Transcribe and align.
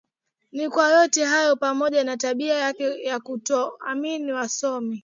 Ni 0.51 0.69
kwa 0.69 0.91
yote 1.01 1.25
hayo 1.25 1.55
pamoja 1.55 2.03
na 2.03 2.17
tabia 2.17 2.53
yake 2.55 3.03
ya 3.03 3.19
kutoamini 3.19 4.31
wasomi 4.33 4.99